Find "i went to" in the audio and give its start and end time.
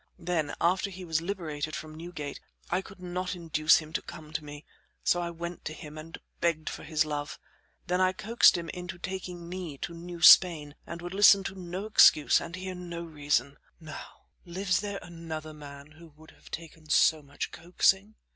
5.21-5.73